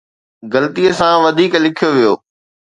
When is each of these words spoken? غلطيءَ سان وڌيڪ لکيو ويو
غلطيءَ 0.53 0.91
سان 0.99 1.13
وڌيڪ 1.23 1.51
لکيو 1.63 1.89
ويو 1.95 2.13